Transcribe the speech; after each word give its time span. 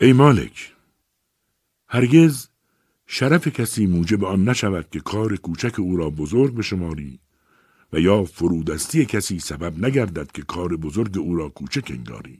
ای 0.00 0.12
مالک 0.12 0.72
هرگز 1.88 2.48
شرف 3.06 3.48
کسی 3.48 3.86
موجب 3.86 4.24
آن 4.24 4.48
نشود 4.48 4.90
که 4.90 5.00
کار 5.00 5.36
کوچک 5.36 5.80
او 5.80 5.96
را 5.96 6.10
بزرگ 6.10 6.54
بشماری 6.54 7.18
و 7.92 8.00
یا 8.00 8.24
فرودستی 8.24 9.04
کسی 9.04 9.38
سبب 9.38 9.84
نگردد 9.84 10.32
که 10.32 10.42
کار 10.42 10.76
بزرگ 10.76 11.18
او 11.18 11.36
را 11.36 11.48
کوچک 11.48 11.90
انگاری. 11.90 12.38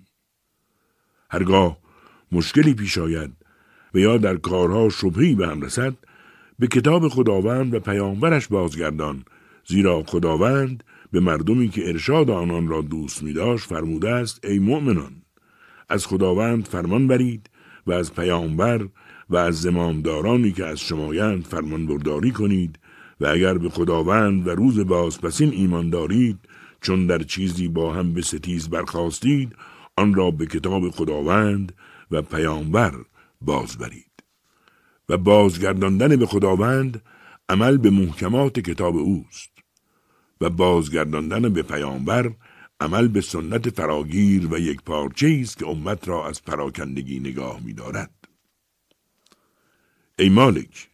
هرگاه 1.30 1.78
مشکلی 2.32 2.74
پیش 2.74 2.98
آید 2.98 3.32
و 3.94 3.98
یا 3.98 4.18
در 4.18 4.36
کارها 4.36 4.88
شبهی 4.88 5.34
به 5.34 5.48
هم 5.48 5.62
رسد 5.62 5.94
به 6.58 6.66
کتاب 6.66 7.08
خداوند 7.08 7.74
و 7.74 7.80
پیامبرش 7.80 8.48
بازگردان 8.48 9.24
زیرا 9.66 10.02
خداوند 10.02 10.84
به 11.10 11.20
مردمی 11.20 11.68
که 11.68 11.88
ارشاد 11.88 12.30
آنان 12.30 12.68
را 12.68 12.80
دوست 12.80 13.22
می 13.22 13.32
داشت 13.32 13.66
فرموده 13.66 14.10
است 14.10 14.44
ای 14.44 14.58
مؤمنان 14.58 15.22
از 15.88 16.06
خداوند 16.06 16.64
فرمان 16.64 17.06
برید 17.06 17.50
و 17.86 17.92
از 17.92 18.14
پیامبر 18.14 18.88
و 19.30 19.36
از 19.36 19.60
زمامدارانی 19.60 20.52
که 20.52 20.66
از 20.66 20.80
شمایند 20.80 21.44
فرمان 21.44 21.86
برداری 21.86 22.30
کنید 22.30 22.78
و 23.20 23.26
اگر 23.26 23.58
به 23.58 23.68
خداوند 23.68 24.46
و 24.46 24.50
روز 24.50 24.78
بازپسین 24.78 25.52
ایمان 25.52 25.90
دارید 25.90 26.38
چون 26.80 27.06
در 27.06 27.22
چیزی 27.22 27.68
با 27.68 27.92
هم 27.92 28.12
به 28.12 28.22
ستیز 28.22 28.68
برخواستید 28.68 29.56
آن 29.96 30.14
را 30.14 30.30
به 30.30 30.46
کتاب 30.46 30.90
خداوند 30.90 31.72
و 32.10 32.22
پیامبر 32.22 32.94
باز 33.40 33.78
برید 33.78 34.04
و 35.08 35.16
بازگرداندن 35.16 36.16
به 36.16 36.26
خداوند 36.26 37.02
عمل 37.48 37.76
به 37.76 37.90
محکمات 37.90 38.60
کتاب 38.60 38.96
اوست 38.96 39.50
و 40.40 40.50
بازگرداندن 40.50 41.52
به 41.52 41.62
پیامبر 41.62 42.32
عمل 42.80 43.08
به 43.08 43.20
سنت 43.20 43.70
فراگیر 43.70 44.54
و 44.54 44.58
یک 44.58 44.82
پارچه 44.82 45.38
است 45.42 45.58
که 45.58 45.66
امت 45.66 46.08
را 46.08 46.28
از 46.28 46.44
پراکندگی 46.44 47.20
نگاه 47.20 47.60
می 47.60 47.72
دارد. 47.72 48.10
ای 50.18 50.28
مالک 50.28 50.90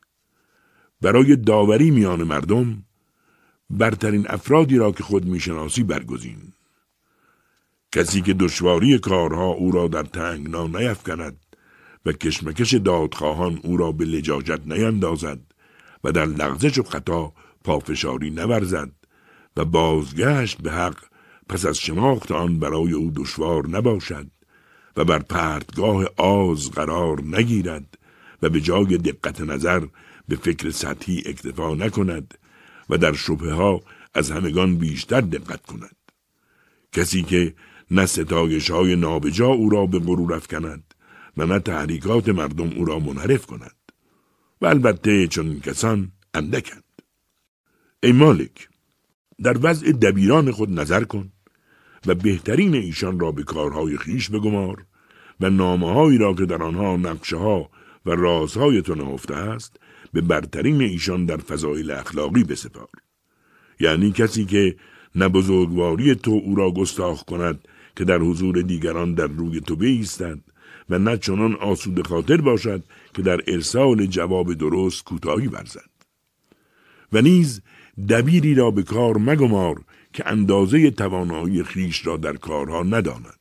برای 1.01 1.37
داوری 1.37 1.91
میان 1.91 2.23
مردم 2.23 2.85
برترین 3.71 4.27
افرادی 4.29 4.77
را 4.77 4.93
که 4.93 5.03
خود 5.03 5.25
می‌شناسی 5.25 5.83
برگزین 5.83 6.53
کسی 7.93 8.21
که 8.21 8.35
دشواری 8.35 8.99
کارها 8.99 9.47
او 9.47 9.71
را 9.71 9.89
در 9.89 10.03
تنگنا 10.03 10.67
نیفکند 10.67 11.37
و 12.07 12.13
کشمکش 12.13 12.75
دادخواهان 12.75 13.61
او 13.63 13.77
را 13.77 13.93
به 13.93 14.05
لجاجت 14.05 14.61
نیندازد 14.67 15.41
و 16.05 16.13
در 16.13 16.27
لغزش 16.27 16.79
و 16.79 16.83
خطا 16.83 17.33
پافشاری 17.65 18.31
نورزد 18.31 18.91
و 19.57 19.65
بازگشت 19.65 20.63
به 20.63 20.73
حق 20.73 21.14
پس 21.49 21.67
از 21.67 21.79
شناخت 21.79 22.33
آن 22.33 22.59
برای 22.59 22.93
او 22.93 23.13
دشوار 23.17 23.69
نباشد 23.69 24.27
و 24.97 25.05
بر 25.05 25.19
پرتگاه 25.19 26.05
آز 26.17 26.71
قرار 26.71 27.23
نگیرد 27.23 27.99
و 28.43 28.49
به 28.49 28.61
جای 28.61 28.99
دقت 28.99 29.41
نظر 29.41 29.87
به 30.29 30.37
فکر 30.37 30.71
سطحی 30.71 31.23
اکتفا 31.27 31.75
نکند 31.75 32.35
و 32.91 32.99
در 32.99 33.13
شبه 33.13 33.53
ها 33.53 33.83
از 34.15 34.31
همگان 34.31 34.77
بیشتر 34.77 35.21
دقت 35.21 35.67
کند. 35.67 35.97
کسی 36.93 37.23
که 37.23 37.55
نه 37.91 38.07
ستایش 38.07 38.71
های 38.71 38.97
نابجا 38.97 39.47
او 39.47 39.71
را 39.71 39.87
به 39.87 39.99
غرور 39.99 40.35
افکند 40.35 40.95
و 41.37 41.47
نه 41.47 41.59
تحریکات 41.59 42.29
مردم 42.29 42.71
او 42.77 42.85
را 42.85 42.99
منحرف 42.99 43.47
کند 43.47 43.77
و 44.61 44.67
البته 44.67 45.27
چون 45.27 45.61
کسان 45.61 46.13
اندکند. 46.35 46.85
ای 48.03 48.13
مالک 48.13 48.69
در 49.43 49.57
وضع 49.63 49.93
دبیران 49.93 50.51
خود 50.51 50.81
نظر 50.81 51.05
کن. 51.05 51.33
و 52.07 52.15
بهترین 52.15 52.75
ایشان 52.75 53.21
را 53.21 53.33
به 53.33 53.43
کارهای 53.43 53.97
خیش 53.97 54.31
بگمار 54.31 54.85
و 55.41 55.51
نامه 55.51 56.19
را 56.19 56.35
که 56.35 56.47
در 56.47 56.63
آنها 56.63 56.97
نقشه 56.97 57.37
ها 57.37 57.71
و 58.07 58.11
رازهای 58.11 58.83
تو 58.83 58.95
نهفته 58.95 59.35
است 59.35 59.77
به 60.13 60.21
برترین 60.21 60.81
ایشان 60.81 61.27
در 61.27 61.37
فضایل 61.37 61.91
اخلاقی 61.91 62.45
بسپار. 62.45 62.89
یعنی 63.81 64.13
کسی 64.13 64.45
که 64.45 64.77
نه 65.15 65.29
بزرگواری 65.29 66.15
تو 66.15 66.31
او 66.45 66.55
را 66.55 66.71
گستاخ 66.71 67.25
کند 67.25 67.69
که 67.97 68.05
در 68.05 68.19
حضور 68.19 68.63
دیگران 68.63 69.15
در 69.15 69.27
روی 69.27 69.61
تو 69.61 69.77
بیستد 69.77 70.39
و 70.91 70.99
نه 70.99 71.17
چنان 71.17 71.55
آسود 71.55 72.07
خاطر 72.07 72.37
باشد 72.37 72.85
که 73.15 73.23
در 73.23 73.41
ارسال 73.47 74.07
جواب 74.07 74.55
درست 74.55 75.05
کوتاهی 75.05 75.47
ورزد. 75.47 75.91
و 77.13 77.21
نیز 77.23 77.63
دبیری 78.09 78.55
را 78.55 78.71
به 78.71 78.83
کار 78.83 79.19
مگمار 79.19 79.85
که 80.15 80.29
اندازه 80.29 80.91
توانایی 80.91 81.63
خیش 81.63 82.07
را 82.07 82.17
در 82.17 82.37
کارها 82.37 82.83
نداند. 82.83 83.39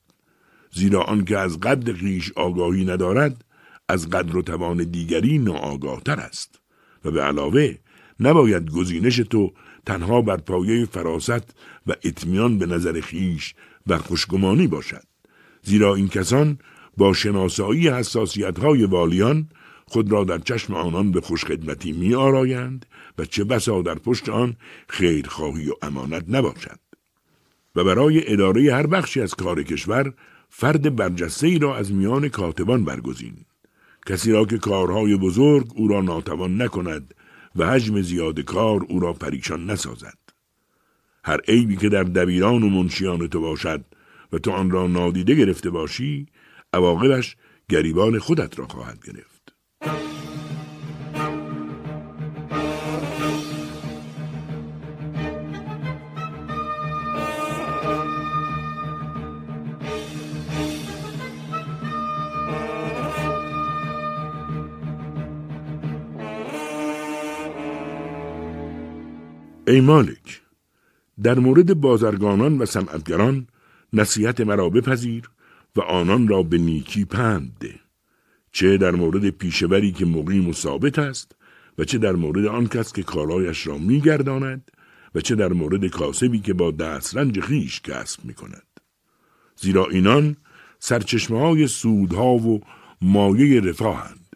زیرا 0.71 1.01
آنکه 1.01 1.37
از 1.37 1.59
قدر 1.59 1.93
خیش 1.93 2.31
آگاهی 2.35 2.85
ندارد 2.85 3.45
از 3.89 4.09
قدر 4.09 4.37
و 4.37 4.41
توان 4.41 4.83
دیگری 4.83 5.37
ناآگاهتر 5.37 6.19
است. 6.19 6.59
و 7.05 7.11
به 7.11 7.21
علاوه 7.21 7.75
نباید 8.19 8.71
گزینش 8.71 9.17
تو 9.17 9.53
تنها 9.85 10.21
بر 10.21 10.37
پایه 10.37 10.85
فراست 10.85 11.55
و 11.87 11.93
اطمینان 12.03 12.57
به 12.57 12.65
نظر 12.65 13.01
خیش 13.01 13.55
و 13.87 13.97
خوشگمانی 13.97 14.67
باشد. 14.67 15.03
زیرا 15.63 15.95
این 15.95 16.07
کسان 16.07 16.57
با 16.97 17.13
شناسایی 17.13 17.89
حساسیت 17.89 18.59
های 18.59 18.83
والیان 18.83 19.49
خود 19.87 20.11
را 20.11 20.23
در 20.23 20.37
چشم 20.37 20.73
آنان 20.73 21.11
به 21.11 21.21
خوشخدمتی 21.21 21.91
می 21.91 22.15
آرایند 22.15 22.85
و 23.17 23.25
چه 23.25 23.43
بسا 23.43 23.81
در 23.81 23.95
پشت 23.95 24.29
آن 24.29 24.55
خیرخواهی 24.87 25.69
و 25.69 25.73
امانت 25.81 26.25
نباشد. 26.27 26.79
و 27.75 27.83
برای 27.83 28.33
اداره 28.33 28.73
هر 28.73 28.87
بخشی 28.87 29.21
از 29.21 29.35
کار 29.35 29.63
کشور 29.63 30.13
فرد 30.49 30.95
برجسته 30.95 31.47
ای 31.47 31.59
را 31.59 31.77
از 31.77 31.91
میان 31.91 32.29
کاتبان 32.29 32.85
برگزین. 32.85 33.35
کسی 34.05 34.31
را 34.31 34.45
که 34.45 34.57
کارهای 34.57 35.17
بزرگ 35.17 35.67
او 35.75 35.87
را 35.87 36.01
ناتوان 36.01 36.61
نکند 36.61 37.13
و 37.55 37.67
حجم 37.67 38.01
زیاد 38.01 38.39
کار 38.39 38.85
او 38.89 38.99
را 38.99 39.13
پریشان 39.13 39.69
نسازد. 39.69 40.17
هر 41.25 41.39
عیبی 41.47 41.75
که 41.75 41.89
در 41.89 42.03
دبیران 42.03 42.63
و 42.63 42.69
منشیان 42.69 43.27
تو 43.27 43.41
باشد 43.41 43.85
و 44.33 44.37
تو 44.37 44.51
آن 44.51 44.71
را 44.71 44.87
نادیده 44.87 45.35
گرفته 45.35 45.69
باشی 45.69 46.27
عواقبش 46.73 47.35
گریبان 47.69 48.19
خودت 48.19 48.59
را 48.59 48.67
خواهد 48.67 49.05
گرفت. 49.05 49.32
ای 49.85 49.89
مالک 69.81 70.41
در 71.23 71.39
مورد 71.39 71.73
بازرگانان 71.73 72.57
و 72.57 72.65
صنعتگران 72.65 73.47
نصیحت 73.93 74.41
مرا 74.41 74.69
بپذیر 74.69 75.29
و 75.75 75.81
آنان 75.81 76.27
را 76.27 76.43
به 76.43 76.57
نیکی 76.57 77.05
پند 77.05 77.51
ده. 77.59 77.82
چه 78.53 78.77
در 78.77 78.91
مورد 78.91 79.29
پیشوری 79.29 79.91
که 79.91 80.05
مقیم 80.05 80.49
و 80.49 80.53
ثابت 80.53 80.99
است 80.99 81.35
و 81.77 81.83
چه 81.83 81.97
در 81.97 82.11
مورد 82.11 82.45
آن 82.45 82.67
کس 82.67 82.93
که 82.93 83.03
کارایش 83.03 83.67
را 83.67 83.77
میگرداند 83.77 84.71
و 85.15 85.21
چه 85.21 85.35
در 85.35 85.53
مورد 85.53 85.87
کاسبی 85.87 86.39
که 86.39 86.53
با 86.53 86.71
دسترنج 86.71 87.39
خیش 87.39 87.81
کسب 87.81 88.25
می 88.25 88.33
کند. 88.33 88.67
زیرا 89.55 89.85
اینان 89.85 90.37
سرچشمه 90.79 91.39
های 91.39 91.67
سودها 91.67 92.33
و 92.33 92.61
مایه 93.01 93.61
رفاهند 93.61 94.35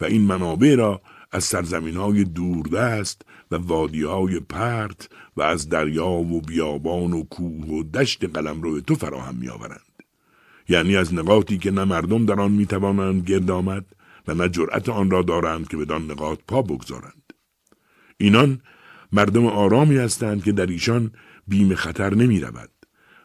و 0.00 0.04
این 0.04 0.22
منابع 0.22 0.74
را 0.74 1.00
از 1.32 1.44
سرزمین 1.44 1.96
های 1.96 2.24
دوردست 2.24 3.22
و 3.50 3.56
وادی 3.56 4.02
های 4.02 4.40
پرت 4.40 5.08
و 5.36 5.42
از 5.42 5.68
دریا 5.68 6.08
و 6.08 6.40
بیابان 6.40 7.12
و 7.12 7.22
کوه 7.22 7.66
و 7.66 7.82
دشت 7.82 8.24
قلم 8.24 8.62
رو 8.62 8.80
تو 8.80 8.94
فراهم 8.94 9.34
می 9.34 9.48
آورند. 9.48 9.89
یعنی 10.70 10.96
از 10.96 11.14
نقاطی 11.14 11.58
که 11.58 11.70
نه 11.70 11.84
مردم 11.84 12.26
در 12.26 12.40
آن 12.40 12.52
می 12.52 12.66
توانند 12.66 13.24
گرد 13.24 13.50
آمد 13.50 13.84
و 14.28 14.34
نه 14.34 14.48
جرأت 14.48 14.88
آن 14.88 15.10
را 15.10 15.22
دارند 15.22 15.68
که 15.68 15.76
بدان 15.76 16.10
نقاط 16.10 16.38
پا 16.48 16.62
بگذارند. 16.62 17.32
اینان 18.18 18.60
مردم 19.12 19.46
آرامی 19.46 19.96
هستند 19.96 20.44
که 20.44 20.52
در 20.52 20.66
ایشان 20.66 21.10
بیم 21.48 21.74
خطر 21.74 22.14
نمی 22.14 22.40
رود 22.40 22.70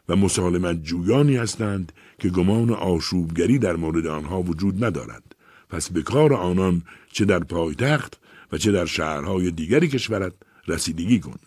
و 0.08 0.16
مسالمت 0.16 0.82
جویانی 0.82 1.36
هستند 1.36 1.92
که 2.18 2.28
گمان 2.28 2.70
آشوبگری 2.70 3.58
در 3.58 3.76
مورد 3.76 4.06
آنها 4.06 4.42
وجود 4.42 4.84
ندارد 4.84 5.36
پس 5.68 5.90
به 5.90 6.02
کار 6.02 6.34
آنان 6.34 6.82
چه 7.12 7.24
در 7.24 7.38
پایتخت 7.38 8.20
و 8.52 8.58
چه 8.58 8.72
در 8.72 8.86
شهرهای 8.86 9.50
دیگری 9.50 9.88
کشورت 9.88 10.32
رسیدگی 10.68 11.20
کن 11.20 11.38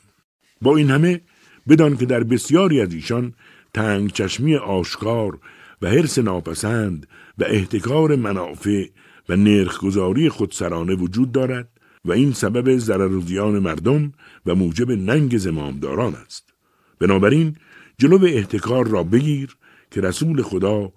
با 0.61 0.77
این 0.77 0.91
همه 0.91 1.21
بدان 1.69 1.97
که 1.97 2.05
در 2.05 2.23
بسیاری 2.23 2.81
از 2.81 2.93
ایشان 2.93 3.33
تنگ 3.73 4.11
چشمی 4.11 4.55
آشکار 4.55 5.39
و 5.81 5.89
حرس 5.89 6.17
ناپسند 6.17 7.07
و 7.37 7.43
احتکار 7.43 8.15
منافع 8.15 8.85
و 9.29 9.35
نرخگذاری 9.35 10.29
خودسرانه 10.29 10.95
وجود 10.95 11.31
دارد 11.31 11.69
و 12.05 12.11
این 12.11 12.33
سبب 12.33 12.77
ضرر 12.77 13.19
زیان 13.19 13.59
مردم 13.59 14.11
و 14.45 14.55
موجب 14.55 14.91
ننگ 14.91 15.37
زمامداران 15.37 16.15
است 16.15 16.53
بنابراین 16.99 17.55
جلو 17.97 18.25
احتکار 18.25 18.87
را 18.87 19.03
بگیر 19.03 19.55
که 19.91 20.01
رسول 20.01 20.41
خدا 20.41 20.91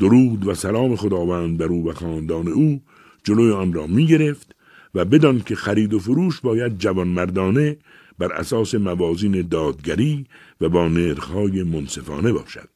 درود 0.00 0.46
و 0.46 0.54
سلام 0.54 0.96
خداوند 0.96 1.58
بر 1.58 1.66
او 1.66 1.88
و 1.88 1.92
خاندان 1.92 2.48
او 2.48 2.82
جلوی 3.24 3.52
آن 3.52 3.72
را 3.72 3.86
می 3.86 4.06
گرفت 4.06 4.54
و 4.94 5.04
بدان 5.04 5.40
که 5.40 5.54
خرید 5.54 5.94
و 5.94 5.98
فروش 5.98 6.40
باید 6.40 6.78
جوان 6.78 7.08
مردانه 7.08 7.76
بر 8.18 8.32
اساس 8.32 8.74
موازین 8.74 9.48
دادگری 9.48 10.26
و 10.60 10.68
با 10.68 10.88
نرخهای 10.88 11.62
منصفانه 11.62 12.32
باشد. 12.32 12.68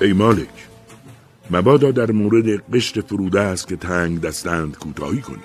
ای 0.00 0.12
مالک 0.12 0.48
مبادا 1.50 1.90
در 1.90 2.10
مورد 2.10 2.74
قشر 2.74 3.00
فروده 3.00 3.40
است 3.40 3.68
که 3.68 3.76
تنگ 3.76 4.20
دستند 4.20 4.78
کوتاهی 4.78 5.20
کنی. 5.20 5.42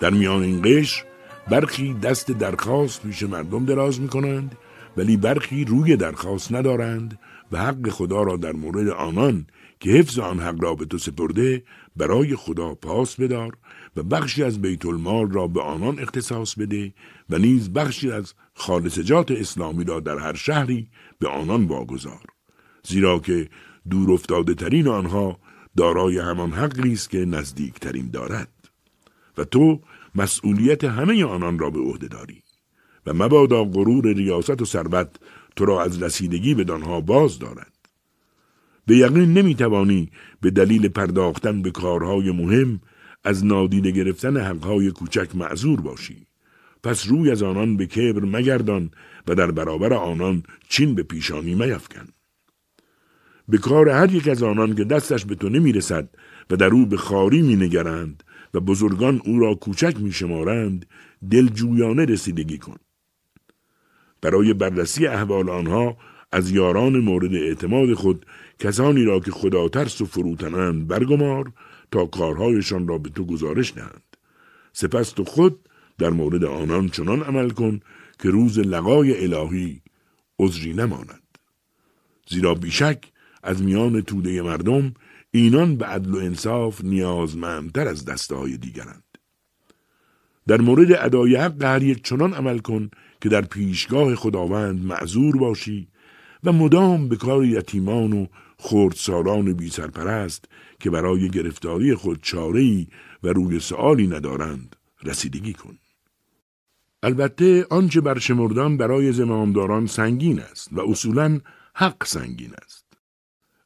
در 0.00 0.10
میان 0.10 0.42
این 0.42 0.60
قشر 0.64 1.04
برخی 1.50 1.94
دست 1.94 2.30
درخواست 2.30 3.02
پیش 3.02 3.22
مردم 3.22 3.64
دراز 3.64 4.00
می 4.00 4.08
کنند 4.08 4.58
ولی 4.96 5.16
برخی 5.16 5.64
روی 5.64 5.96
درخواست 5.96 6.52
ندارند 6.52 7.18
و 7.52 7.58
حق 7.58 7.88
خدا 7.88 8.22
را 8.22 8.36
در 8.36 8.52
مورد 8.52 8.88
آنان 8.88 9.46
که 9.80 9.90
حفظ 9.90 10.18
آن 10.18 10.40
حق 10.40 10.62
را 10.62 10.74
به 10.74 10.84
تو 10.84 10.98
سپرده 10.98 11.62
برای 11.96 12.36
خدا 12.36 12.74
پاس 12.74 13.20
بدار 13.20 13.56
و 13.96 14.02
بخشی 14.02 14.44
از 14.44 14.62
بیت 14.62 14.86
المال 14.86 15.30
را 15.30 15.46
به 15.46 15.62
آنان 15.62 15.98
اختصاص 15.98 16.54
بده 16.54 16.92
و 17.30 17.38
نیز 17.38 17.72
بخشی 17.72 18.10
از 18.10 18.34
خالصجات 18.54 19.30
اسلامی 19.30 19.84
را 19.84 20.00
در 20.00 20.18
هر 20.18 20.34
شهری 20.34 20.88
به 21.18 21.28
آنان 21.28 21.64
واگذار. 21.64 22.37
زیرا 22.88 23.18
که 23.18 23.48
دور 23.90 24.12
افتاده 24.12 24.54
ترین 24.54 24.88
آنها 24.88 25.38
دارای 25.76 26.18
همان 26.18 26.52
حقی 26.52 26.92
است 26.92 27.10
که 27.10 27.18
نزدیکترین 27.18 28.10
دارد. 28.10 28.52
و 29.38 29.44
تو 29.44 29.80
مسئولیت 30.14 30.84
همه 30.84 31.24
آنان 31.24 31.58
را 31.58 31.70
به 31.70 31.80
عهده 31.80 32.08
داری. 32.08 32.42
و 33.06 33.14
مبادا 33.14 33.64
غرور 33.64 34.12
ریاست 34.12 34.62
و 34.62 34.64
ثروت 34.64 35.10
تو 35.56 35.64
را 35.64 35.82
از 35.82 36.02
رسیدگی 36.02 36.54
به 36.54 36.64
دانها 36.64 37.00
باز 37.00 37.38
دارد. 37.38 37.72
به 38.86 38.96
یقین 38.96 39.32
نمی‌توانی 39.32 40.10
به 40.40 40.50
دلیل 40.50 40.88
پرداختن 40.88 41.62
به 41.62 41.70
کارهای 41.70 42.30
مهم 42.30 42.80
از 43.24 43.44
نادیده 43.44 43.90
گرفتن 43.90 44.36
حقهای 44.36 44.90
کوچک 44.90 45.36
معذور 45.36 45.80
باشی. 45.80 46.26
پس 46.82 47.08
روی 47.08 47.30
از 47.30 47.42
آنان 47.42 47.76
به 47.76 47.86
کبر 47.86 48.24
مگردان 48.24 48.90
و 49.28 49.34
در 49.34 49.50
برابر 49.50 49.92
آنان 49.92 50.42
چین 50.68 50.94
به 50.94 51.02
پیشانی 51.02 51.54
میفکن 51.54 52.08
به 53.48 53.58
کار 53.58 53.88
هر 53.88 54.14
یک 54.14 54.28
از 54.28 54.42
آنان 54.42 54.74
که 54.74 54.84
دستش 54.84 55.24
به 55.24 55.34
تو 55.34 55.48
نمی 55.48 55.72
رسد 55.72 56.08
و 56.50 56.56
در 56.56 56.66
او 56.66 56.86
به 56.86 56.96
خاری 56.96 57.42
می 57.42 57.56
نگرند 57.56 58.22
و 58.54 58.60
بزرگان 58.60 59.20
او 59.24 59.38
را 59.38 59.54
کوچک 59.54 59.96
می 60.00 60.12
شمارند 60.12 60.86
دلجویانه 61.30 62.04
رسیدگی 62.04 62.58
کن. 62.58 62.76
برای 64.20 64.54
بررسی 64.54 65.06
احوال 65.06 65.50
آنها 65.50 65.96
از 66.32 66.50
یاران 66.50 66.98
مورد 66.98 67.34
اعتماد 67.34 67.94
خود 67.94 68.26
کسانی 68.58 69.04
را 69.04 69.20
که 69.20 69.30
خدا 69.30 69.68
ترس 69.68 70.00
و 70.00 70.06
فروتنند 70.06 70.88
برگمار 70.88 71.52
تا 71.90 72.06
کارهایشان 72.06 72.88
را 72.88 72.98
به 72.98 73.08
تو 73.08 73.24
گزارش 73.26 73.72
دهند. 73.74 74.16
سپس 74.72 75.10
تو 75.10 75.24
خود 75.24 75.68
در 75.98 76.10
مورد 76.10 76.44
آنان 76.44 76.88
چنان 76.88 77.22
عمل 77.22 77.50
کن 77.50 77.80
که 78.18 78.30
روز 78.30 78.58
لقای 78.58 79.24
الهی 79.24 79.82
عذری 80.38 80.72
نماند. 80.72 81.22
زیرا 82.28 82.54
بیشک 82.54 83.04
از 83.42 83.62
میان 83.62 84.00
توده 84.00 84.42
مردم 84.42 84.94
اینان 85.30 85.76
به 85.76 85.86
عدل 85.86 86.10
و 86.10 86.16
انصاف 86.16 86.84
نیازمندتر 86.84 87.88
از 87.88 88.04
دسته 88.04 88.34
های 88.34 88.56
دیگرند. 88.56 89.04
در 90.46 90.60
مورد 90.60 90.92
ادای 90.92 91.36
حق 91.36 91.64
هر 91.64 91.82
یک 91.82 92.04
چنان 92.04 92.34
عمل 92.34 92.58
کن 92.58 92.90
که 93.20 93.28
در 93.28 93.42
پیشگاه 93.42 94.14
خداوند 94.14 94.84
معذور 94.84 95.36
باشی 95.36 95.88
و 96.44 96.52
مدام 96.52 97.08
به 97.08 97.16
کار 97.16 97.44
یتیمان 97.44 98.12
و 98.12 98.26
خردسالان 98.58 99.52
بی 99.52 99.70
سرپرست 99.70 100.44
که 100.80 100.90
برای 100.90 101.28
گرفتاری 101.30 101.94
خود 101.94 102.22
چاره‌ای 102.22 102.86
و 103.22 103.28
روی 103.28 103.60
سوالی 103.60 104.06
ندارند 104.06 104.76
رسیدگی 105.04 105.52
کن. 105.52 105.78
البته 107.02 107.66
آنچه 107.70 108.00
برشمردان 108.00 108.76
برای 108.76 109.12
زمامداران 109.12 109.86
سنگین 109.86 110.40
است 110.40 110.68
و 110.72 110.80
اصولا 110.80 111.40
حق 111.74 112.04
سنگین 112.04 112.50
است. 112.64 112.77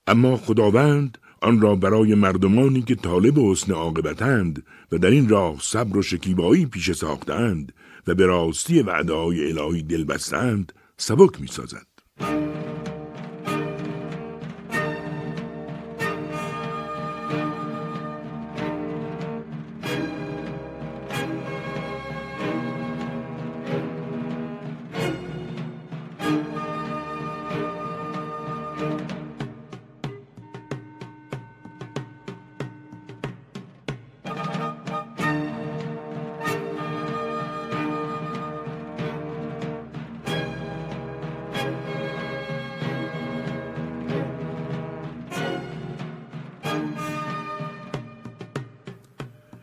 اما 0.06 0.36
خداوند 0.36 1.18
آن 1.40 1.60
را 1.60 1.76
برای 1.76 2.14
مردمانی 2.14 2.82
که 2.82 2.94
طالب 2.94 3.38
حسن 3.38 3.72
عاقبتند 3.72 4.66
و 4.92 4.98
در 4.98 5.10
این 5.10 5.28
راه 5.28 5.56
صبر 5.60 5.96
و 5.96 6.02
شکیبایی 6.02 6.66
پیش 6.66 6.92
ساختند 6.92 7.72
و 8.06 8.14
به 8.14 8.26
راستی 8.26 8.82
وعده 8.82 9.12
های 9.12 9.52
الهی 9.52 9.82
دل 9.82 10.04
بستند 10.04 10.72
سبک 10.96 11.40
می 11.40 11.46
سازد. 11.46 11.91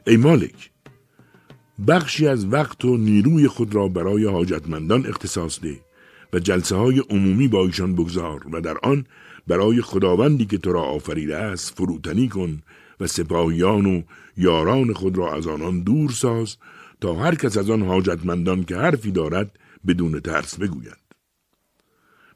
ای 0.09 0.17
مالک 0.17 0.71
بخشی 1.87 2.27
از 2.27 2.45
وقت 2.53 2.85
و 2.85 2.97
نیروی 2.97 3.47
خود 3.47 3.75
را 3.75 3.87
برای 3.87 4.25
حاجتمندان 4.25 5.05
اختصاص 5.05 5.59
ده 5.61 5.79
و 6.33 6.39
جلسه 6.39 6.75
های 6.75 6.99
عمومی 7.09 7.47
با 7.47 7.65
ایشان 7.65 7.95
بگذار 7.95 8.47
و 8.51 8.61
در 8.61 8.77
آن 8.83 9.05
برای 9.47 9.81
خداوندی 9.81 10.45
که 10.45 10.57
تو 10.57 10.73
را 10.73 10.81
آفریده 10.81 11.37
است 11.37 11.77
فروتنی 11.77 12.27
کن 12.27 12.61
و 12.99 13.07
سپاهیان 13.07 13.85
و 13.85 14.01
یاران 14.37 14.93
خود 14.93 15.17
را 15.17 15.35
از 15.35 15.47
آنان 15.47 15.83
دور 15.83 16.11
ساز 16.11 16.57
تا 17.01 17.15
هر 17.15 17.35
کس 17.35 17.57
از 17.57 17.69
آن 17.69 17.81
حاجتمندان 17.81 18.63
که 18.63 18.75
حرفی 18.75 19.11
دارد 19.11 19.59
بدون 19.87 20.19
ترس 20.19 20.59
بگوید. 20.59 21.08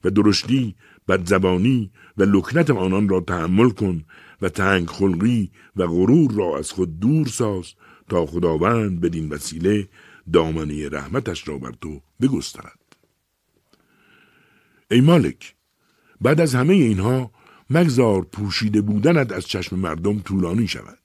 و 0.03 0.09
درشتی 0.09 0.75
بدزبانی 1.07 1.91
و 2.17 2.23
لکنت 2.23 2.69
آنان 2.69 3.09
را 3.09 3.19
تحمل 3.19 3.69
کن 3.69 4.03
و 4.41 4.49
تنگ 4.49 4.87
خلقی 4.87 5.51
و 5.75 5.87
غرور 5.87 6.31
را 6.31 6.57
از 6.57 6.71
خود 6.71 6.99
دور 6.99 7.27
ساز 7.27 7.73
تا 8.09 8.25
خداوند 8.25 9.01
بدین 9.01 9.29
وسیله 9.29 9.89
دامنه 10.33 10.89
رحمتش 10.89 11.47
را 11.47 11.57
بر 11.57 11.71
تو 11.81 12.01
بگسترد. 12.21 12.79
ای 14.91 15.01
مالک 15.01 15.55
بعد 16.21 16.41
از 16.41 16.55
همه 16.55 16.73
اینها 16.73 17.31
مگذار 17.69 18.21
پوشیده 18.21 18.81
بودنت 18.81 19.31
از 19.31 19.45
چشم 19.45 19.79
مردم 19.79 20.19
طولانی 20.19 20.67
شود. 20.67 20.99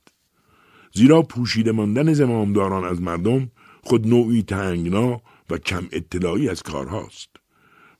زیرا 0.92 1.22
پوشیده 1.22 1.72
ماندن 1.72 2.12
زمامداران 2.12 2.84
از 2.84 3.02
مردم 3.02 3.50
خود 3.82 4.06
نوعی 4.06 4.42
تنگنا 4.42 5.22
و 5.50 5.58
کم 5.58 5.88
اطلاعی 5.92 6.48
از 6.48 6.62
کارهاست. 6.62 7.28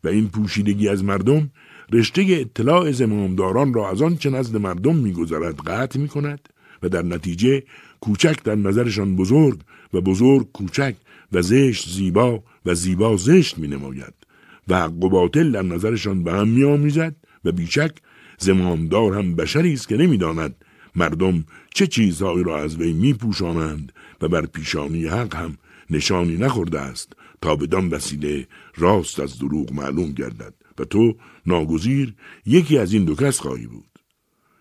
و 0.04 0.08
این 0.08 0.28
پوشیدگی 0.28 0.88
از 0.88 1.04
مردم 1.04 1.50
رشته 1.92 2.26
اطلاع 2.28 2.92
زمامداران 2.92 3.74
را 3.74 3.90
از 3.90 4.02
آنچه 4.02 4.30
نزد 4.30 4.56
مردم 4.56 4.96
میگذرد 4.96 5.60
قطع 5.60 5.98
می 5.98 6.08
کند 6.08 6.48
و 6.82 6.88
در 6.88 7.02
نتیجه 7.02 7.62
کوچک 8.00 8.42
در 8.42 8.54
نظرشان 8.54 9.16
بزرگ 9.16 9.60
و 9.94 10.00
بزرگ 10.00 10.52
کوچک 10.52 10.94
و 11.32 11.42
زشت 11.42 11.88
زیبا 11.88 12.42
و 12.66 12.74
زیبا 12.74 13.16
زشت 13.16 13.58
می 13.58 13.68
نماید 13.68 14.14
و 14.68 14.80
حق 14.80 15.04
و 15.04 15.08
باطل 15.08 15.52
در 15.52 15.62
نظرشان 15.62 16.24
به 16.24 16.32
هم 16.32 16.48
می 16.48 16.64
آمیزد 16.64 17.16
و 17.44 17.52
بیشک 17.52 17.92
زمامدار 18.38 19.18
هم 19.18 19.34
بشری 19.34 19.72
است 19.72 19.88
که 19.88 19.96
نمی‌داند 19.96 20.54
مردم 20.96 21.44
چه 21.74 21.86
چیزهایی 21.86 22.44
را 22.44 22.62
از 22.62 22.76
وی 22.76 22.92
می 22.92 23.12
پوشانند 23.12 23.92
و 24.20 24.28
بر 24.28 24.46
پیشانی 24.46 25.06
حق 25.06 25.36
هم 25.36 25.58
نشانی 25.90 26.36
نخورده 26.36 26.80
است. 26.80 27.12
تا 27.40 27.57
بدان 27.57 27.88
وسیله 27.88 28.47
راست 28.76 29.21
از 29.21 29.38
دروغ 29.38 29.73
معلوم 29.73 30.12
گردد 30.12 30.54
و 30.78 30.85
تو 30.85 31.16
ناگزیر 31.47 32.14
یکی 32.47 32.78
از 32.78 32.92
این 32.92 33.04
دو 33.04 33.14
کس 33.14 33.40
خواهی 33.40 33.66
بود 33.66 33.99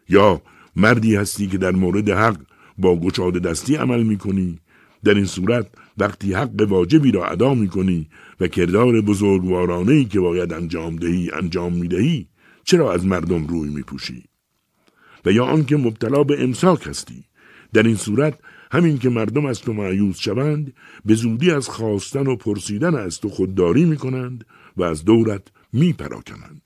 یا 0.10 0.42
مردی 0.76 1.16
هستی 1.16 1.48
که 1.48 1.58
در 1.58 1.72
مورد 1.72 2.10
حق 2.10 2.38
با 2.78 2.96
گشاد 2.96 3.38
دستی 3.38 3.76
عمل 3.76 4.04
می 4.04 4.18
کنی 4.18 4.60
در 5.04 5.14
این 5.14 5.26
صورت 5.26 5.68
وقتی 5.98 6.34
حق 6.34 6.66
واجبی 6.70 7.12
را 7.12 7.26
ادا 7.26 7.54
می 7.54 7.68
کنی 7.68 8.10
و 8.40 8.48
کردار 8.48 9.02
بزرگوارانه 9.02 9.92
ای 9.92 10.06
که 10.06 10.20
باید 10.20 10.54
انجام 10.54 10.96
دهی 10.96 11.32
انجام 11.34 11.74
می 11.74 11.88
دهی 11.88 12.28
چرا 12.64 12.94
از 12.94 13.06
مردم 13.06 13.48
روی 13.48 13.70
می 13.70 13.82
پوشی؟ 13.82 14.24
و 15.26 15.32
یا 15.32 15.46
آنکه 15.46 15.78
مبتلا 15.78 16.24
به 16.24 16.44
امساک 16.44 16.88
هستی 16.88 17.24
در 17.74 17.84
این 17.84 17.96
صورت 17.96 18.40
همین 18.72 18.98
که 18.98 19.10
مردم 19.10 19.46
از 19.46 19.62
تو 19.62 19.74
معیوز 19.74 20.18
شوند 20.18 20.74
به 21.06 21.16
زودی 21.16 21.52
از 21.52 21.70
خواستن 21.70 22.28
و 22.28 22.36
پرسیدن 22.36 22.96
از 22.96 23.20
تو 23.20 23.30
خودداری 23.30 23.86
می 23.86 23.98
کنند 23.98 24.46
و 24.78 24.84
از 24.84 25.06
دورت 25.06 25.42
می 25.74 25.94
پراکنند. 25.94 26.62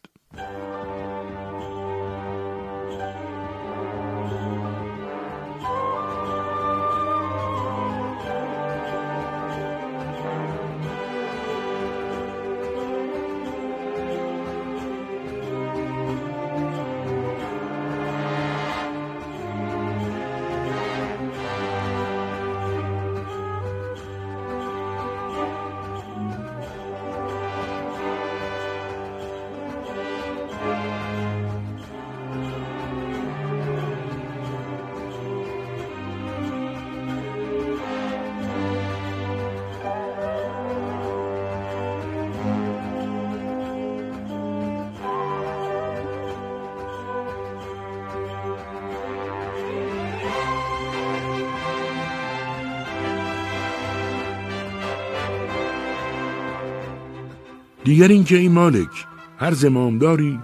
دیگر 57.83 58.07
اینکه 58.07 58.37
این 58.37 58.51
مالک 58.51 59.05
هر 59.37 59.53
زمامداری 59.53 60.39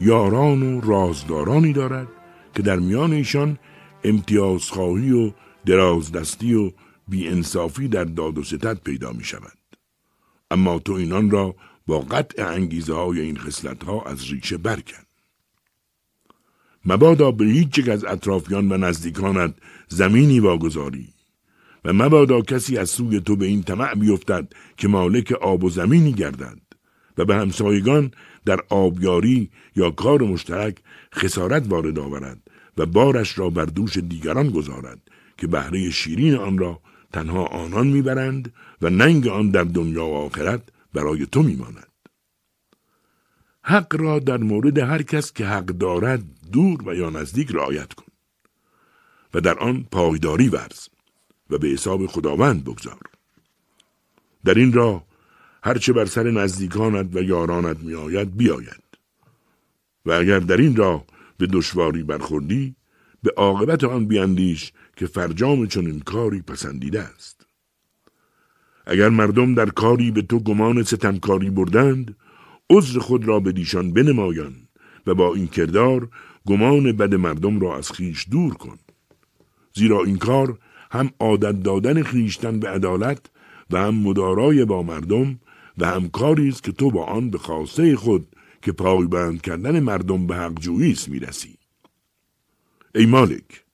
یاران 0.00 0.62
و 0.62 0.80
رازدارانی 0.80 1.72
دارد 1.72 2.08
که 2.54 2.62
در 2.62 2.78
میان 2.78 3.12
ایشان 3.12 3.58
امتیازخواهی 4.04 5.12
و 5.12 5.32
درازدستی 5.66 6.54
و 6.54 6.72
بیانصافی 7.08 7.88
در 7.88 8.04
داد 8.04 8.38
و 8.38 8.44
ستد 8.44 8.78
پیدا 8.84 9.12
می 9.12 9.24
شود. 9.24 9.58
اما 10.50 10.78
تو 10.78 10.92
اینان 10.92 11.30
را 11.30 11.54
با 11.86 11.98
قطع 11.98 12.46
انگیزه 12.46 12.94
های 12.94 13.20
این 13.20 13.36
خسلت 13.36 13.84
ها 13.84 14.02
از 14.02 14.30
ریشه 14.30 14.56
برکن. 14.56 15.02
مبادا 16.84 17.30
به 17.30 17.44
هیچ 17.44 17.88
از 17.88 18.04
اطرافیان 18.04 18.72
و 18.72 18.76
نزدیکانت 18.76 19.54
زمینی 19.88 20.40
واگذاری 20.40 21.08
و 21.84 21.92
مبادا 21.92 22.40
کسی 22.40 22.78
از 22.78 22.90
سوی 22.90 23.20
تو 23.20 23.36
به 23.36 23.46
این 23.46 23.62
طمع 23.62 23.94
بیفتد 23.94 24.52
که 24.76 24.88
مالک 24.88 25.32
آب 25.32 25.64
و 25.64 25.70
زمینی 25.70 26.12
گردد 26.12 26.71
و 27.18 27.24
به 27.24 27.34
همسایگان 27.36 28.10
در 28.44 28.60
آبیاری 28.68 29.50
یا 29.76 29.90
کار 29.90 30.22
مشترک 30.22 30.76
خسارت 31.14 31.64
وارد 31.68 31.98
آورد 31.98 32.38
و 32.76 32.86
بارش 32.86 33.38
را 33.38 33.50
بر 33.50 33.64
دوش 33.64 33.96
دیگران 33.96 34.50
گذارد 34.50 35.00
که 35.36 35.46
بهره 35.46 35.90
شیرین 35.90 36.34
آن 36.34 36.58
را 36.58 36.80
تنها 37.12 37.46
آنان 37.46 37.86
می‌برند 37.86 38.52
و 38.82 38.90
ننگ 38.90 39.28
آن 39.28 39.50
در 39.50 39.64
دنیا 39.64 40.06
و 40.06 40.14
آخرت 40.14 40.62
برای 40.94 41.26
تو 41.26 41.42
میماند. 41.42 41.86
حق 43.62 43.96
را 44.00 44.18
در 44.18 44.36
مورد 44.36 44.78
هر 44.78 45.02
کس 45.02 45.32
که 45.32 45.46
حق 45.46 45.64
دارد 45.64 46.24
دور 46.52 46.88
و 46.88 46.94
یا 46.94 47.10
نزدیک 47.10 47.50
رعایت 47.50 47.92
کن 47.92 48.12
و 49.34 49.40
در 49.40 49.58
آن 49.58 49.86
پایداری 49.90 50.48
ورز 50.48 50.88
و 51.50 51.58
به 51.58 51.68
حساب 51.68 52.06
خداوند 52.06 52.64
بگذار. 52.64 53.00
در 54.44 54.54
این 54.54 54.72
راه 54.72 55.04
هرچه 55.62 55.92
بر 55.92 56.04
سر 56.04 56.30
نزدیکانت 56.30 57.16
و 57.16 57.22
یارانت 57.22 57.80
می 57.80 57.94
آید 57.94 58.36
بیاید. 58.36 58.82
و 60.06 60.12
اگر 60.12 60.38
در 60.38 60.56
این 60.56 60.76
راه 60.76 61.04
به 61.38 61.46
دشواری 61.46 62.02
برخوردی 62.02 62.76
به 63.22 63.30
عاقبت 63.36 63.84
آن 63.84 64.06
بیاندیش 64.06 64.72
که 64.96 65.06
فرجام 65.06 65.66
چنین 65.66 66.00
کاری 66.00 66.42
پسندیده 66.42 67.00
است. 67.00 67.46
اگر 68.86 69.08
مردم 69.08 69.54
در 69.54 69.70
کاری 69.70 70.10
به 70.10 70.22
تو 70.22 70.40
گمان 70.40 70.82
ستمکاری 70.82 71.50
بردند 71.50 72.16
عذر 72.70 72.98
خود 72.98 73.24
را 73.24 73.40
به 73.40 73.52
دیشان 73.52 73.92
بنمایان 73.92 74.54
و 75.06 75.14
با 75.14 75.34
این 75.34 75.46
کردار 75.46 76.08
گمان 76.46 76.92
بد 76.92 77.14
مردم 77.14 77.60
را 77.60 77.76
از 77.76 77.92
خیش 77.92 78.26
دور 78.30 78.54
کن. 78.54 78.78
زیرا 79.74 80.04
این 80.04 80.18
کار 80.18 80.58
هم 80.90 81.10
عادت 81.20 81.62
دادن 81.62 82.02
خیشتن 82.02 82.60
به 82.60 82.68
عدالت 82.68 83.30
و 83.70 83.78
هم 83.78 83.94
مدارای 83.94 84.64
با 84.64 84.82
مردم 84.82 85.38
و 85.78 85.86
همکاری 85.86 86.48
است 86.48 86.62
که 86.62 86.72
تو 86.72 86.90
با 86.90 87.04
آن 87.04 87.30
به 87.30 87.38
خواسته 87.38 87.96
خود 87.96 88.36
که 88.62 88.72
پایبند 88.72 89.42
کردن 89.42 89.80
مردم 89.80 90.26
به 90.26 90.36
حق 90.36 90.60
جویی 90.60 90.96
می‌رسی. 91.08 91.58
ای 92.94 93.06
مالک 93.06 93.64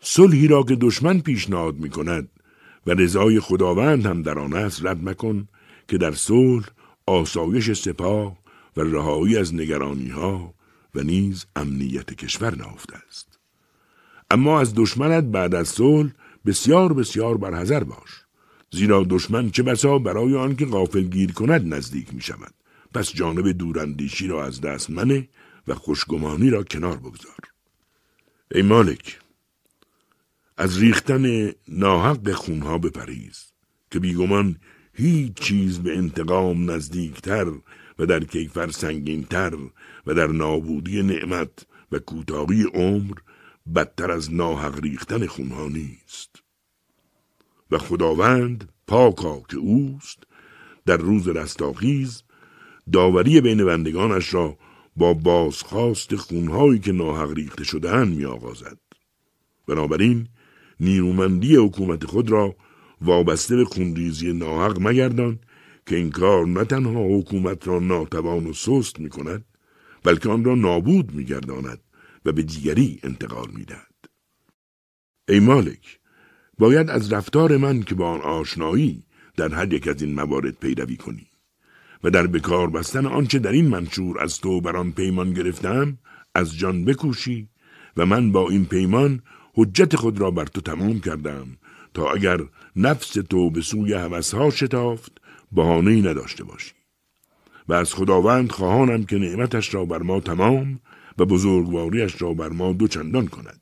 صلحی 0.00 0.48
را 0.48 0.62
که 0.62 0.76
دشمن 0.76 1.20
پیشنهاد 1.20 1.76
می 1.76 1.90
کند 1.90 2.28
و 2.86 2.90
رضای 2.90 3.40
خداوند 3.40 4.06
هم 4.06 4.22
در 4.22 4.38
آن 4.38 4.52
است 4.52 4.86
رد 4.86 5.08
مکن 5.08 5.48
که 5.88 5.98
در 5.98 6.12
صلح 6.12 6.68
آسایش 7.06 7.72
سپاه 7.72 8.38
و 8.76 8.80
رهایی 8.80 9.36
از 9.36 9.54
نگرانی 9.54 10.08
ها 10.08 10.54
و 10.94 11.02
نیز 11.02 11.46
امنیت 11.56 12.14
کشور 12.14 12.56
نهفته 12.56 12.96
است. 13.08 13.38
اما 14.30 14.60
از 14.60 14.74
دشمنت 14.74 15.24
بعد 15.24 15.54
از 15.54 15.68
صلح 15.68 16.10
بسیار 16.46 16.92
بسیار 16.92 17.36
برحذر 17.36 17.84
باش. 17.84 18.23
زیرا 18.74 19.06
دشمن 19.10 19.50
چه 19.50 19.62
بسا 19.62 19.98
برای 19.98 20.36
آنکه 20.36 20.66
غافل 20.66 21.02
گیر 21.02 21.32
کند 21.32 21.74
نزدیک 21.74 22.14
می 22.14 22.20
شود. 22.20 22.54
پس 22.94 23.12
جانب 23.12 23.52
دوراندیشی 23.52 24.26
را 24.26 24.44
از 24.44 24.60
دست 24.60 24.90
منه 24.90 25.28
و 25.68 25.74
خوشگمانی 25.74 26.50
را 26.50 26.62
کنار 26.62 26.96
بگذار. 26.96 27.38
ای 28.54 28.62
مالک 28.62 29.18
از 30.56 30.78
ریختن 30.78 31.52
ناحق 31.68 32.32
خونها 32.32 32.78
بپریز 32.78 33.44
که 33.90 33.98
بیگمان 33.98 34.56
هیچ 34.94 35.34
چیز 35.34 35.78
به 35.78 35.98
انتقام 35.98 36.70
نزدیکتر 36.70 37.52
و 37.98 38.06
در 38.06 38.24
کیفر 38.24 38.70
سنگینتر 38.70 39.54
و 40.06 40.14
در 40.14 40.26
نابودی 40.26 41.02
نعمت 41.02 41.66
و 41.92 41.98
کوتاهی 41.98 42.64
عمر 42.74 43.14
بدتر 43.74 44.10
از 44.10 44.34
ناحق 44.34 44.80
ریختن 44.80 45.26
خونها 45.26 45.68
نیست 45.68 46.43
و 47.74 47.78
خداوند 47.78 48.72
پاکا 48.86 49.40
که 49.50 49.56
اوست 49.56 50.18
در 50.86 50.96
روز 50.96 51.28
رستاخیز 51.28 52.22
داوری 52.92 53.40
بین 53.40 53.64
بندگانش 53.64 54.34
را 54.34 54.58
با 54.96 55.14
بازخواست 55.14 56.16
خونهایی 56.16 56.78
که 56.78 56.92
ناحق 56.92 57.32
ریخته 57.32 57.64
شدهاند 57.64 58.16
می 58.16 58.24
آغازد. 58.24 58.78
بنابراین 59.68 60.28
نیرومندی 60.80 61.56
حکومت 61.56 62.04
خود 62.04 62.30
را 62.30 62.56
وابسته 63.00 63.56
به 63.56 63.64
خونریزی 63.64 64.32
ناحق 64.32 64.80
مگردان 64.80 65.38
که 65.86 65.96
این 65.96 66.10
کار 66.10 66.46
نه 66.46 66.64
تنها 66.64 67.18
حکومت 67.18 67.68
را 67.68 67.78
ناتوان 67.78 68.46
و 68.46 68.52
سست 68.52 69.00
می 69.00 69.10
بلکه 70.02 70.28
آن 70.28 70.44
را 70.44 70.54
نابود 70.54 71.14
می 71.14 71.24
گرداند 71.24 71.80
و 72.24 72.32
به 72.32 72.42
دیگری 72.42 73.00
انتقال 73.02 73.50
می 73.54 73.64
دهد. 73.64 73.94
ای 75.28 75.40
مالک 75.40 76.00
باید 76.58 76.90
از 76.90 77.12
رفتار 77.12 77.56
من 77.56 77.82
که 77.82 77.94
با 77.94 78.10
آن 78.10 78.20
آشنایی 78.20 79.04
در 79.36 79.54
هر 79.54 79.72
یک 79.72 79.88
از 79.88 80.02
این 80.02 80.14
موارد 80.14 80.54
پیروی 80.60 80.96
کنی. 80.96 81.26
و 82.04 82.10
در 82.10 82.26
بکار 82.26 82.70
بستن 82.70 83.06
آنچه 83.06 83.38
در 83.38 83.52
این 83.52 83.68
منشور 83.68 84.20
از 84.20 84.40
تو 84.40 84.60
بر 84.60 84.76
آن 84.76 84.92
پیمان 84.92 85.32
گرفتم 85.32 85.98
از 86.34 86.58
جان 86.58 86.84
بکوشی 86.84 87.48
و 87.96 88.06
من 88.06 88.32
با 88.32 88.48
این 88.50 88.64
پیمان 88.64 89.22
حجت 89.54 89.96
خود 89.96 90.20
را 90.20 90.30
بر 90.30 90.46
تو 90.46 90.60
تمام 90.60 91.00
کردم 91.00 91.46
تا 91.94 92.12
اگر 92.12 92.40
نفس 92.76 93.12
تو 93.12 93.50
به 93.50 93.60
سوی 93.60 93.92
هوسها 93.92 94.50
شتافت 94.50 95.12
بهانهای 95.52 96.00
نداشته 96.00 96.44
باشی. 96.44 96.72
و 97.68 97.72
از 97.72 97.94
خداوند 97.94 98.52
خواهانم 98.52 99.04
که 99.04 99.18
نعمتش 99.18 99.74
را 99.74 99.84
بر 99.84 100.02
ما 100.02 100.20
تمام 100.20 100.80
و 101.18 101.24
بزرگواریش 101.24 102.22
را 102.22 102.34
بر 102.34 102.48
ما 102.48 102.72
دو 102.72 102.88
چندان 102.88 103.26
کند. 103.26 103.60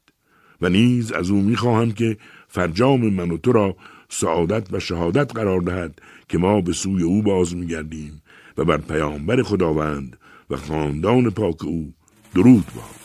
و 0.61 0.69
نیز 0.69 1.13
از 1.13 1.31
او 1.31 1.43
می‌خواهم 1.43 1.93
که 1.93 2.17
فرجام 2.53 3.01
من 3.01 3.31
و 3.31 3.37
تو 3.37 3.53
را 3.53 3.77
سعادت 4.09 4.73
و 4.73 4.81
شهادت 4.81 5.37
قرار 5.37 5.61
دهد 5.61 6.03
که 6.29 6.39
ما 6.39 6.61
به 6.61 6.73
سوی 6.73 7.03
او 7.03 7.23
باز 7.23 7.57
میگردیم 7.57 8.23
و 8.59 8.65
بر 8.65 8.79
پیامبر 8.79 9.43
خداوند 9.43 10.17
و 10.51 10.57
خاندان 10.57 11.31
پاک 11.31 11.65
او 11.65 11.93
درود 12.35 12.67
باد. 12.75 13.03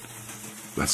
و 0.77 0.85